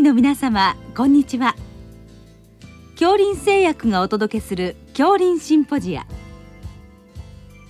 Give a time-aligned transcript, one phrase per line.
[0.00, 1.54] 医の皆様こんにちは。
[2.98, 6.06] 恐林製薬がお届けする恐林シンポジア。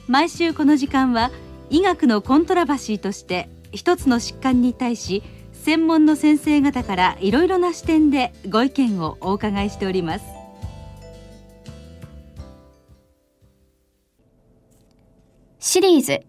[0.06, 1.32] 毎週この時間は
[1.70, 5.24] 医学のコントラバシーとして一つの疾患に対し
[5.54, 10.24] 専門の先生方からいろいろな視点でご意見をお伺いしております。
[15.58, 16.20] シリーズ。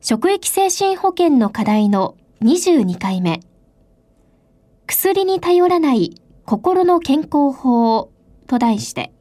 [0.00, 3.45] 職域精神保健の課題の22回目。
[4.86, 6.14] 薬に頼らない
[6.44, 8.12] 心の健康法
[8.46, 9.12] と題して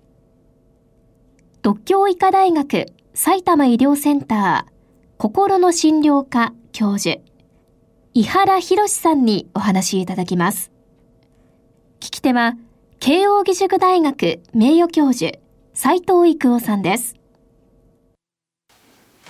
[1.64, 4.72] 独協医科大学埼玉医療センター
[5.18, 7.18] 心の診療科教授
[8.14, 10.72] 伊原博さんにお話いただきます
[12.00, 12.54] 聞き手は
[13.00, 15.40] 慶應義塾大学名誉教授
[15.74, 17.16] 斉藤育夫さんです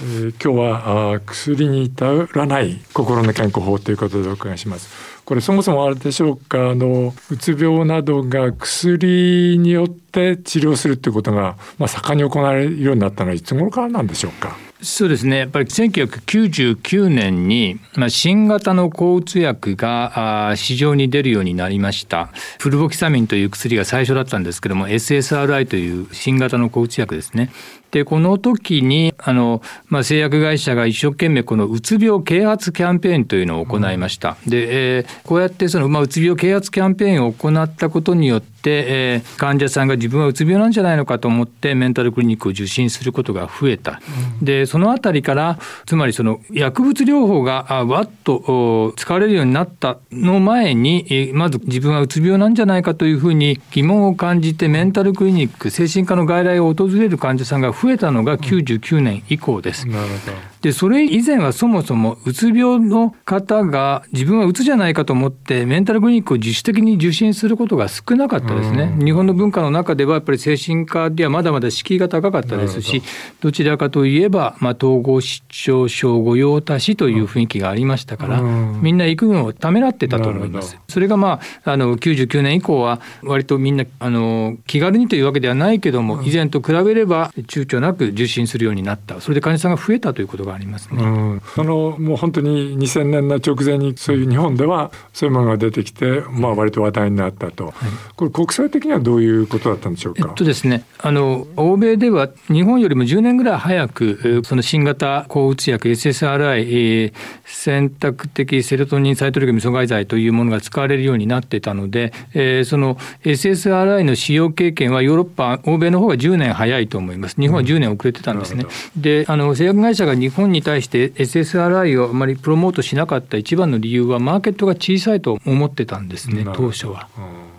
[0.02, 5.15] えー、今日はあ薬に頼らない心の健康法ということでお伺いします。
[5.26, 14.56] これそもそもあれでしょうかあのうつ病などが薬によって治療するっていうことが、まあ、盛んに行われるようになったのはいつ頃からなんでしょうか？
[14.82, 15.38] そうですね。
[15.40, 22.30] やっぱり1999年に、まあ、新型の抗うつ薬があ市場に出るようになりました。
[22.60, 27.50] フルボキサミンという薬が最初だったんですけども SSRI という新型の抗うつ薬ですね。
[27.96, 34.36] でこの時にあの、まあ、製薬会社が一生懸命このうつ病啓発キャンペーンというのを行いました。
[34.46, 44.02] で、えー、こうやってその、まあ、うつ病啓発キャンペーンを行ったことによって、えー、患者さんが自分はうつ病なんじゃないのかと思ってメンタルクリニックを受診することが増えた。
[44.42, 59.88] でそのあたりからつまりその薬物療法があわっと使われるようになったの前にまず自分はうつ病なんじゃないかというふうに疑問を感じてメンタルクリニック精神科の外来を訪れる患者さんが増え増えたのが99年以降です。
[59.88, 68.92] なるほどでそれ以前はそもそもうつ病の方が自分はうつじゃないかと思ってメンタルクリニックを自主的に受診することが少なかったですね。
[68.98, 73.04] 日本の文化の中ではやっぱり精神科ではまだまだ敷居が高かったですし
[73.42, 73.52] ど。
[73.52, 80.80] ちらかといえば、まあ、統合失調症御用達という雰囲気がありましたからみんな行くのをためらってたと思います。
[80.90, 89.22] それがまああの99年以降は割とみんなあの気軽にというわけではないけども以前と比べれば躊躇なく受診するようになった。
[89.22, 91.04] それで患者さんが増えたということがありますね。
[91.04, 97.74] うん、そのもう本当に2000年の直前にそういう日本ではそういうものが出てきて、まあ割と話題になったと、はい、
[98.16, 100.28] これ国際的にはどういうことだったんでしょうか？
[100.30, 107.14] えっとですね、あの欧米では日本よりも10年ぐらい早くその新型抗うつ薬 SSRI
[107.46, 117.36] 選択的セロトニンサイトリグミ阻害剤というものが使われるようになってたので、えー、その SSRI の使用経験はヨーロッパ欧米の方が10年早いと思います。
[117.40, 118.66] 日本は10年遅れてたんですね。
[118.96, 127.08] うん、で、あの製薬会社が日本に対して SSRI をあまりプロモートしなかった一番の理由はマーケットが小さいと思ってたんですね当初は。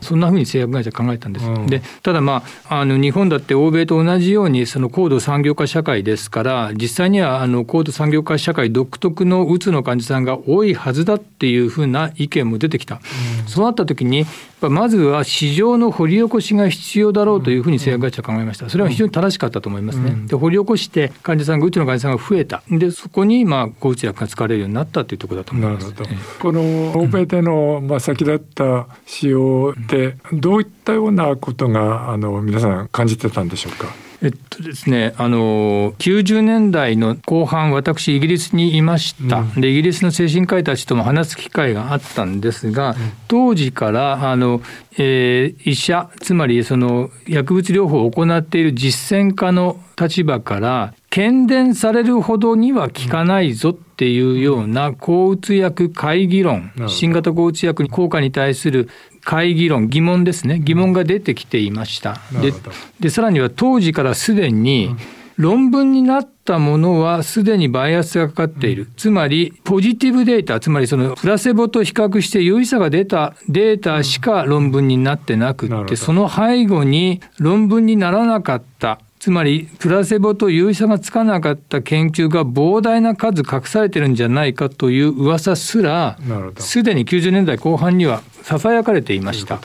[0.01, 1.47] そんなふうに製薬会社考えたんです。
[1.47, 12.97] うん、でただまああの日本だって欧米と同じようにその高度産業化社会ですから実際にはあの高度産業化社会独特のうつの患者さんが多いはずだっていうふうな意見も出てきた。
[13.43, 14.27] うん、そうなった時に
[14.61, 18.71] まずは市場の掘り起こしが必要だろうというふうに製薬会社は考えました。
[18.71, 20.17] それは非常に正しかったと思いますね。
[20.27, 22.63] で掘り起こして患者さんがうつの患者さんが増えた。
[22.71, 25.95] でそこにまあ抗うつ薬が使われるようになったというところだと思います。
[26.41, 34.06] この欧米でのまあ先立った使用でどういったようなことがあの皆さん感じてたんでしょうか？
[34.23, 42.97] えっとですね、あの90年代の後半私イギリスにいました、うん、でイギリスの精神科医たちとも話す機会があったんですが、うん、
[43.29, 44.63] 当時からあの、
[44.99, 58.91] えー、医者つまりその薬物療法を行っている実践家の立場から喧伝されるほどには効かないぞっていうような抗うつ薬会議論、新型抗うつ薬効果に対する
[59.23, 60.61] 会議論疑問ですね。
[60.61, 62.21] 疑問が出てきていました。
[62.43, 62.53] で
[63.01, 64.95] でさらには当時からすでに
[65.39, 68.87] 論文になったものはすでにバイアスがかかっている。
[68.99, 86.17] つまり、ポジティブデータ、つまりそのプラセボと比較して有意差が出たデータしか論文になってなくって、その背後に論文にならなかったつまりプラセボと有意差がつかなかった研究が膨大な数隠されてるんじゃないかという噂すら
[86.59, 89.59] すでに90年代後半にはささやかれていました。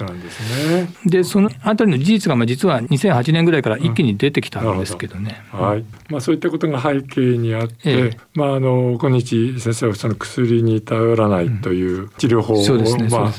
[1.06, 5.44] で、ね、そのあたりの事実がまあ実は2008年ぐらいから一気に出てきたんですけどね。
[5.54, 5.86] うん、はい。
[6.10, 13.10] まあそういったことが背景にあって、ええ、まああの今日先生はその薬に頼らないという治療法を、うん、そうですね。
[13.10, 13.34] まあ、ね、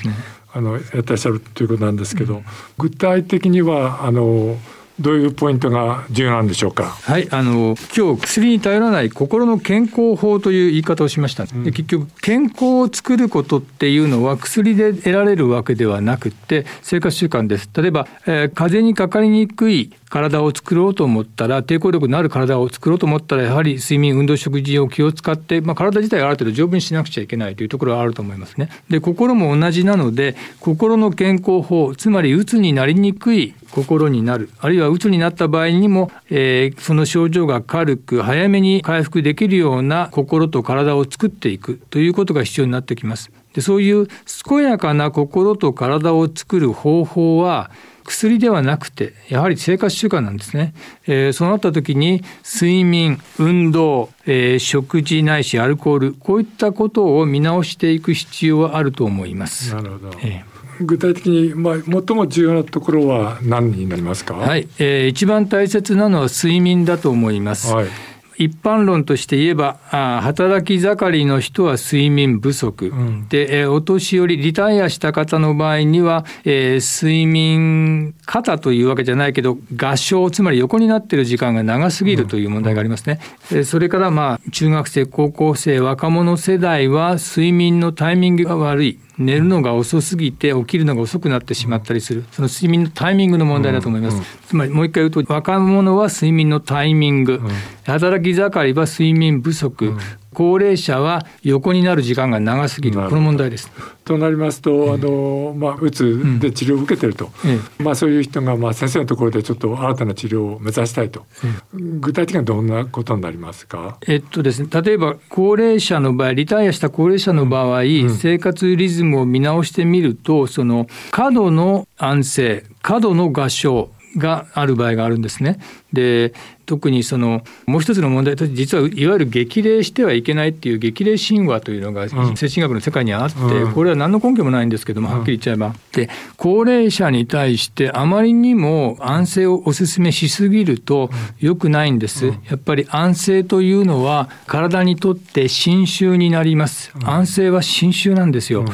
[0.53, 2.45] あのやってらっしゃるということなんですけど、うん、
[2.79, 4.57] 具体的にはあの
[5.03, 6.85] どういうポイントが重要なんでしょうか？
[6.85, 17.69] はいあの今日薬に頼らない心の健康法という言い方をしました、うん、で結局健康を作ることっていうのは薬で得られるわけではなくて生活習慣です。
[17.75, 28.69] 例えば、えー、風邪にかかりにくい体を作ろうと思ったら抵抗力のある体を作ろうと思ったらやはり睡眠運動食事を気を使って、まあ、体自体ある程度丈夫にしなくちゃいけないというところはあると思いますね。
[28.91, 43.31] で心も同じなので心の健康法つまりうつになりにくい心になるあるいはうつになった場合にも、えー、その症状が軽く早めに回復できるような心と体を作っていくということが必要になってきます。
[43.55, 44.09] でそういう
[44.47, 47.71] 健やかな心と体を作る方法は
[48.05, 50.75] 薬ではなくてやはり生活習慣なんですね、
[51.07, 59.75] えー、そうなった時に睡眠運動、えー、食事ないしアルコールこういったことを見直していく必要はあると思います。
[59.75, 64.67] なるほど、えー具体的に、まあ、最も重要なところは何になりますか、はい。
[64.79, 67.73] えー、一番大切なのは睡眠だと思います。
[67.73, 67.87] はい
[68.37, 69.79] 一般論として言えば
[70.23, 83.21] 働き盛りの人は睡眠不足、うん、でお年寄りリタイアした方の場合には、えー、睡眠過多というわけじゃないけど合唱つまり横になっている時間が長すぎるという問題がありますね。
[83.53, 92.25] うん、それからまあ中学生高校生若者世代は睡眠のタイミングが悪い寝るのが遅すぎて起きるのが遅くなってしまったりする。
[92.33, 97.51] その睡眠のタイミングの問題だと思います、うんうん、つまりもう一回言うと若者は睡眠のタイミング、うん、
[97.85, 99.97] 働き盛りは睡眠不足、
[100.33, 102.97] 高齢者は横になる時間が長すぎる。
[102.97, 103.71] この問題です。
[104.05, 107.31] となりますと、あのまあ、うつで治療を受けてると、
[107.79, 111.25] うん、まあ、そういう人が、まあ、先生のところでちょっと新たな治療を目指したいと、
[111.73, 125.59] うん、具体的にはどんなことになりますか、えっとですね、例えば高齢者の場合リタイアした高齢者の場合、うん、生活リズムを見直してみるとその過度の安静過度の合唱がある場合があるんですね。
[125.93, 126.35] で
[126.67, 133.39] 特にそのもう一つの問題として実はいわゆる激励してはいけないっていう激励神話というのが精神学の世界にあって、
[133.75, 135.75] これは何の根拠もないんですけどもはっきり言っちゃえば。
[135.93, 141.11] で高齢者に対してあまりにも安静をお勧めしすぎると
[141.41, 142.27] 良くないんです。
[142.27, 146.93] やっぱり安静というのは体にとって侵襲になります。
[147.05, 148.65] 安静は侵襲なんですよ。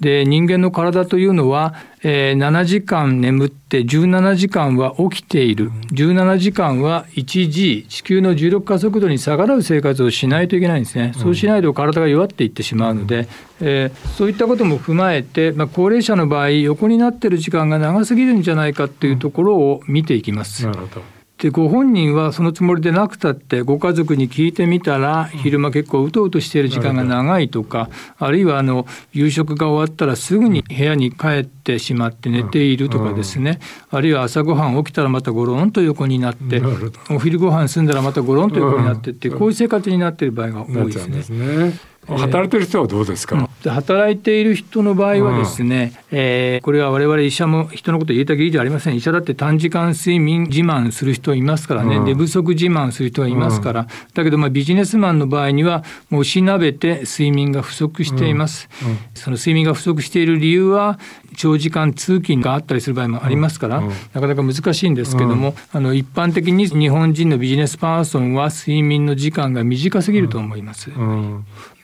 [0.00, 5.72] で人間の体というのはえー、7時間眠って17時間は起きている。
[5.92, 7.06] 17時間は
[7.48, 13.28] 1G 地球の重力加速度に逆らう生活をしないといけないんですね、そうしないと体が弱っていってしまうので、
[13.60, 20.64] えー、そういったことも踏まえて、まあ、高齢者の場合横になっている時間が長すぎるんじゃないかというところを見ていきます。
[20.66, 27.88] なるほどでご本人はそのつもりでなくたってご家族に聞いてみたら昼間結構うとうとしている時間が長いとか
[28.18, 33.60] あるいはあの夕食が終わったらすぐに部屋に帰ってしまって寝ているとかですね。
[33.90, 36.60] あるいは朝ごはん起きたらまたゴロンと横になって
[37.08, 41.78] お昼ご飯済んだらまたゴロンと横になってってこういう生活になっている場合が多いですね。
[42.16, 48.96] 働いてる人はどうですか、うん、働いている人の場合はですね、うん、えー、これは我々医者も人のこと言えたきりじゃありません。
[48.96, 58.68] 医者だって短時間睡眠自慢する人いますからね、うん、寝不足自慢する人はいますから、だけどまあビジネスマンの場合にはもうしなべて睡眠が不足しています、
[59.14, 60.98] その睡眠が不足している理由は
[61.36, 63.82] 長時間通勤があったりする場合もありますから、
[64.12, 70.90] なかなか難しいんですけども、あの一般的に日本人のビジネスパーソンは睡眠の時間が短すぎると思います。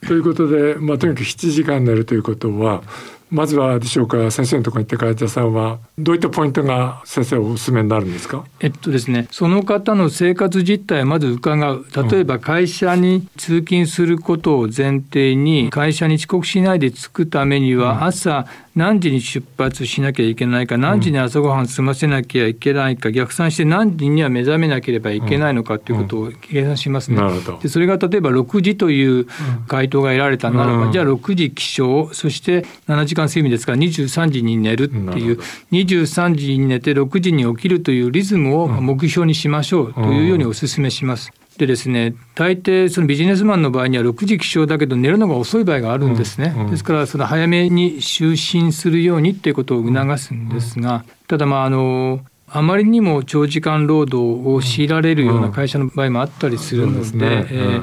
[0.06, 2.82] ということで、まあ、とにかく7時間寝るということは
[3.30, 8.44] まずはでしょうか先生のところに行って患者さんはどういったポイントが先生おすすめになるんですか？
[8.60, 11.84] えっとですねその方の生活実態をまず伺う。
[12.10, 27.20] 例えば会社に通勤することを前提に会社に遅刻しないで着くためには朝何時に出発しなきゃいけないか何時に朝ごはん済ませなきゃいけないか、逆算して何時には目覚めなければいけないのかということを計算しますね。
[27.62, 29.26] でそれが例えば6時という
[29.68, 35.38] 回答が得られたならば、じゃあ6時起床そして7時間睡眠ですから23時に寝るっていう
[35.70, 41.30] 23時に寝て6時に起きるというリズムを目標にしましょうというようにお勧めします。
[41.58, 48.30] でですね大抵そのビジネスマンの場合には6時起床だけど寝るのが遅い場合があるんですね、うんうん、ですからその早めに就
[48.64, 57.80] 寝するようにっていうことを促すんですが、ただまああのあまりにも長時間労働を強いられるような会社の場合もあったりするので、え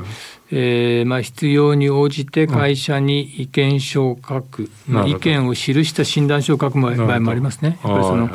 [0.51, 7.79] えーまあ、必要に応じて会社に意見書を書く、うん、まあ、意見を記した診断書を書く場合もありますね。
[7.83, 8.29] やっぱりその、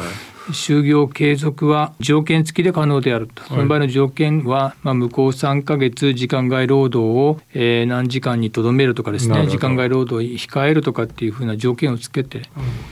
[0.53, 12.45] 就業継続は条件付きで可能であると、その場合の条件は、まあ、向こう3か月、時間外労働を、えー、何時間にとどめるとかですね、時間外労働を控えるとかっていうふうな条件をつけて、うん、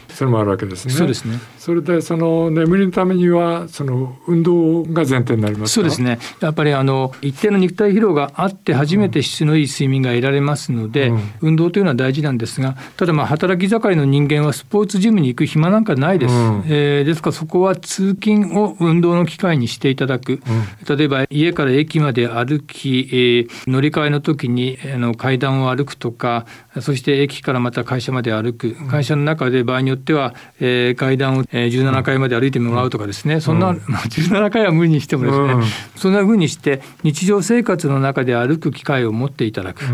[0.09, 0.95] それもあるわけですね。
[0.95, 1.39] そうですね。
[1.59, 6.19] それでその眠りのためにはその運動が前提になりますそうですね。
[6.41, 20.41] やっぱりあの一定の肉体疲労があって初めて質のいい睡眠が得られますので、うん、運動というのは大事なんですがただまあ働き盛りの人間はスポーツジムに行く暇なんかないです、うん、えー、ですからそこは通勤を運動の機会にしていただく、
[20.89, 26.47] うん、例えば家から駅まで歩き、えー、乗り換えの時にあの階段を歩くとか
[26.81, 28.75] そして駅からまた会社まで歩く。
[28.89, 35.55] 会社の中で場合によっては、えー、階段を17階まで歩いてもらうとかですね、そんな、まあ、 17階は無理にしてもですね、
[35.97, 39.85] そんなふうにして日常生活の中で歩く機会を持っていただく。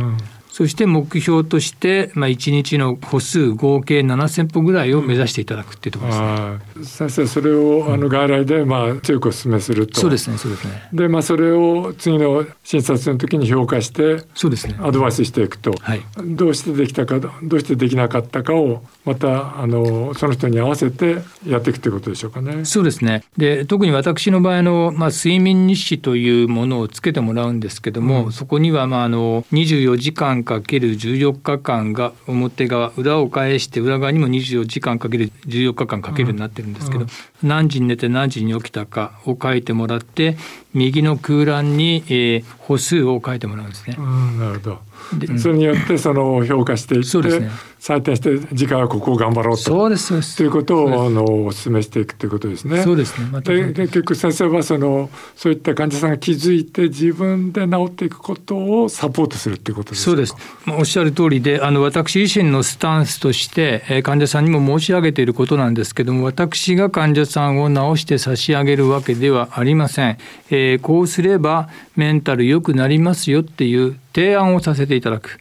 [0.60, 7.08] そして目標として、まあ、1日の歩数合計7000歩ぐらいを目指していただくっていうところですね。
[7.08, 9.98] 先生それをあの外来でまあ強くお勧めすると。
[9.98, 10.86] そうですねそうですね。
[10.92, 22.66] でまあそれを次の診察の時に評価してそうですねアドバイスしていくと、はい、どうしてできたかどうしてできなかったかをまたあのその人に合わせてやっていくということでしょうかね。
[22.66, 37.10] そうですねで特に私の場合の、まあ、睡眠日誌というものをつけてもらうんですけども、うん、そこには、まあ、あの24時間かける14日間が表側裏を返して裏側にも24時間かける14日間かけるようになってるんですけど、うんうん、
[37.42, 40.36] 何時に寝て何時に起きたかを書いてもらって
[40.74, 43.96] 右の空欄に、えー、歩数を書いてもらうんですね。
[44.38, 44.90] なるほど。
[45.38, 49.62] それによってその評価していって、ね、採点して次回はここを頑張ろうと。
[49.62, 50.36] そうですそうです。
[50.36, 52.82] ということをあのお勧めしていくということですね。
[52.82, 70.18] そうですね、ま、で結局先生はそのそういった患者さんが気づいて自分で治っていくことをサポートするということですそうです、まあ、おっしゃる通りであの私自身のスタンスとして、えー、患者さんにも申し上げていることなんですけども私が患者さんを治して差し上げるわけではありません。
[70.50, 75.40] えー、こうすればメンタル良くなりますよっていう提案をさせていただく。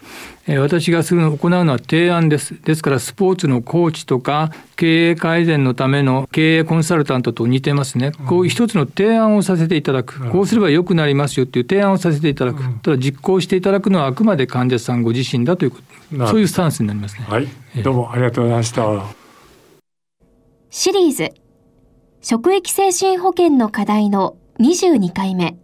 [0.58, 2.60] 私がするの行うのは提案です。
[2.64, 8.12] ですからスポーツのコーチとか経営改善のための経営コンサルタントと似てますね。
[8.28, 10.30] こういう一つの提案をさせていただく。
[10.32, 12.64] こうすれば良くなりますよっていう提案をさせていただく。
[12.82, 15.78] ただ実行していただくのはあくまで患者さんご自身だというこ
[16.12, 16.28] と。
[16.28, 17.26] そういうスタンスになりますね。
[17.30, 17.48] はい。
[17.84, 19.06] どうもありがとうございました。
[20.72, 21.32] シリーズ
[22.22, 25.58] 職域精神保健の課題の22回目。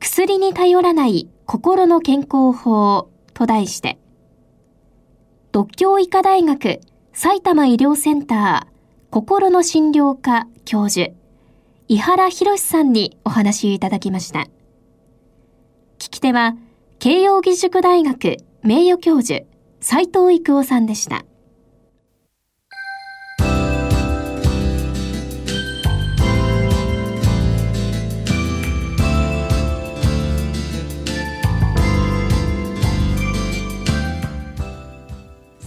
[0.00, 3.98] 薬に頼らない心の健康法と題して、
[5.52, 6.80] 独協医科大学
[7.12, 8.74] 埼玉医療センター
[9.10, 11.12] 心の診療科教授、
[11.86, 14.48] 伊原博さんにお話いただきました。
[16.00, 16.56] 聞き手は、
[16.98, 19.44] 慶應義塾大学名誉教授、
[19.80, 21.24] 斉藤育夫さんでした。